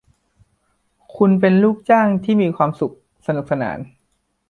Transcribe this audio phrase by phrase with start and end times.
[1.15, 3.77] คุณเป็นลูกจ้างที่มีความสุขสนุกสนาน